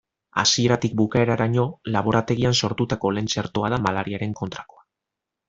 Hasieratik 0.43 0.95
bukaeraraino 1.01 1.65
laborategian 1.97 2.57
sortutako 2.65 3.13
lehen 3.19 3.31
txertoa 3.35 3.71
da 3.75 3.81
malariaren 3.85 4.35
kontrakoa. 4.43 4.85